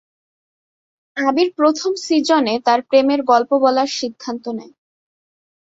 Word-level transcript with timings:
আবির 1.17 1.49
প্রথম 1.55 1.91
সিজনে 1.97 2.53
তাদের 2.65 2.81
প্রেমের 2.89 3.21
গল্প 3.23 3.51
বলার 3.57 3.89
সিদ্ধান্ত 3.99 4.45
নেয়। 4.49 4.73